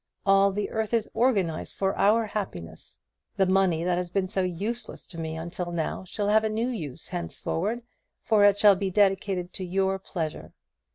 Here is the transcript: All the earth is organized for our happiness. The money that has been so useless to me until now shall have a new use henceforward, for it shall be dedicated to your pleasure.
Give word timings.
All 0.25 0.51
the 0.51 0.71
earth 0.71 0.95
is 0.95 1.07
organized 1.13 1.75
for 1.75 1.95
our 1.95 2.25
happiness. 2.25 2.97
The 3.37 3.45
money 3.45 3.83
that 3.83 3.99
has 3.99 4.09
been 4.09 4.27
so 4.27 4.41
useless 4.41 5.05
to 5.05 5.19
me 5.19 5.37
until 5.37 5.71
now 5.71 6.05
shall 6.05 6.29
have 6.29 6.43
a 6.43 6.49
new 6.49 6.69
use 6.69 7.09
henceforward, 7.09 7.83
for 8.23 8.43
it 8.43 8.57
shall 8.57 8.75
be 8.75 8.89
dedicated 8.89 9.53
to 9.53 9.63
your 9.63 9.99
pleasure. 9.99 10.53